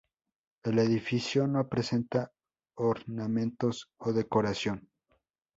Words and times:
El 0.63 0.79
edificio 0.79 1.45
no 1.45 1.69
presenta 1.69 2.31
ornamentos 2.75 3.91
o 3.99 4.11
decoración. 4.13 4.89